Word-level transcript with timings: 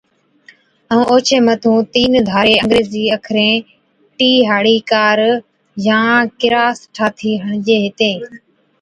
ائُون 0.91 1.03
اوڇي 1.11 1.37
مَٿُون 1.47 1.77
تين 1.93 2.11
ڌاري 2.29 2.55
انگريزي 2.63 3.03
اکرين 3.17 3.55
T 4.17 4.19
ھاڙِي 4.49 4.77
ڪار 4.91 5.19
يان 5.85 6.15
ڪِراس 6.39 6.77
ٺاٿِي 6.95 7.31
ھڻجي 7.45 7.75
ھِتين 7.83 8.17